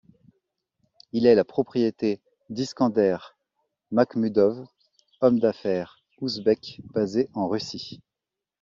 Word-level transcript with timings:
Il 1.11 1.27
est 1.27 1.35
la 1.35 1.43
propriété 1.45 2.21
d'Iskander 2.49 3.17
Makhmudov, 3.91 4.65
homme 5.19 5.39
d’affaires 5.39 6.03
ouzbek 6.21 6.81
basé 6.85 7.29
en 7.35 7.47
Russie. 7.47 8.01